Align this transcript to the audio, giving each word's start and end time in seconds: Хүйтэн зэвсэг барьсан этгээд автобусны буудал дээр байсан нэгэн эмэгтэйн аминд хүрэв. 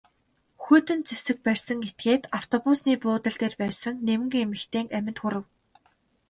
Хүйтэн 0.63 0.99
зэвсэг 1.09 1.37
барьсан 1.45 1.79
этгээд 1.89 2.23
автобусны 2.39 2.93
буудал 3.03 3.37
дээр 3.41 3.55
байсан 3.61 3.95
нэгэн 4.07 4.31
эмэгтэйн 4.45 4.87
аминд 4.97 5.17
хүрэв. 5.21 5.45